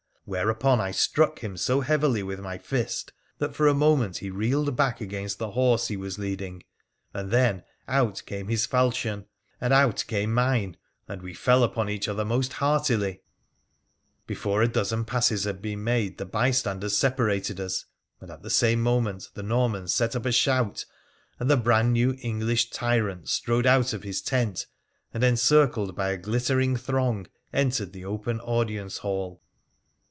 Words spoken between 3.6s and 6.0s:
a minute, he reeled back against the horse he